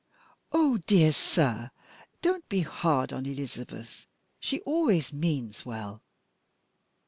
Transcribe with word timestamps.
"Oh, 0.51 0.79
dear 0.87 1.11
sir, 1.11 1.69
don't 2.23 2.49
be 2.49 2.61
hard 2.61 3.13
on 3.13 3.27
Elizabeth! 3.27 4.07
She 4.39 4.59
always 4.61 5.13
means 5.13 5.63
well." 5.63 6.01